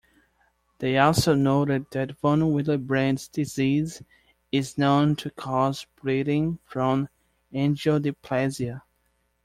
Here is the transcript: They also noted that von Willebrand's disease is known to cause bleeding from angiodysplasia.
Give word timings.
They 0.79 0.97
also 0.97 1.35
noted 1.35 1.85
that 1.91 2.19
von 2.21 2.41
Willebrand's 2.41 3.27
disease 3.27 4.01
is 4.51 4.75
known 4.75 5.15
to 5.17 5.29
cause 5.29 5.85
bleeding 6.01 6.57
from 6.65 7.07
angiodysplasia. 7.53 8.81